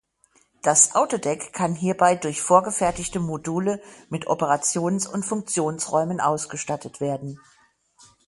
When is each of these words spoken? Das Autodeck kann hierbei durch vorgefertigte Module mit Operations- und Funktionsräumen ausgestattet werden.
Das 0.63 0.95
Autodeck 0.95 1.53
kann 1.53 1.75
hierbei 1.75 2.15
durch 2.15 2.41
vorgefertigte 2.41 3.19
Module 3.19 3.79
mit 4.09 4.25
Operations- 4.25 5.05
und 5.05 5.21
Funktionsräumen 5.27 6.19
ausgestattet 6.19 7.01
werden. 7.01 7.39